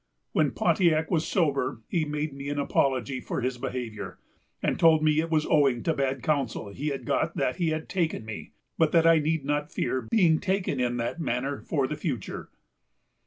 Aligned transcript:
When 0.31 0.49
Pontiac 0.49 1.11
was 1.11 1.27
sober, 1.27 1.83
he 1.87 2.05
made 2.05 2.33
me 2.33 2.49
an 2.49 2.57
apology 2.57 3.19
for 3.21 3.41
his 3.41 3.59
behavior; 3.59 4.17
and 4.63 4.79
told 4.79 5.03
me 5.03 5.19
it 5.19 5.29
was 5.29 5.45
owing 5.45 5.83
to 5.83 5.93
bad 5.93 6.23
counsel 6.23 6.69
he 6.71 6.87
had 6.87 7.05
got 7.05 7.35
that 7.37 7.57
he 7.57 7.69
had 7.69 7.87
taken 7.87 8.25
me; 8.25 8.53
but 8.79 8.91
that 8.93 9.05
I 9.05 9.19
need 9.19 9.45
not 9.45 9.71
fear 9.71 10.01
being 10.09 10.39
taken 10.39 10.79
in 10.79 10.97
that 10.97 11.21
manner 11.21 11.61
for 11.61 11.85
the 11.85 11.95
future." 11.95 12.49